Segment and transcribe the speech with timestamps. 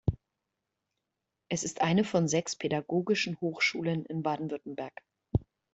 [1.47, 4.93] Es ist eine von sechs Pädagogischen Hochschulen in Baden-Württemberg.